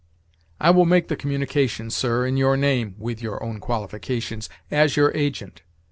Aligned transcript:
"I 0.59 0.71
will 0.71 0.85
make 0.87 1.09
the 1.09 1.15
communication, 1.15 1.91
sir, 1.91 2.25
in 2.25 2.35
your 2.35 2.57
name 2.57 2.95
(with 2.97 3.21
your 3.21 3.43
own 3.43 3.59
qualifications), 3.59 4.49
as 4.71 4.97
your 4.97 5.11
agent. 5.15 5.61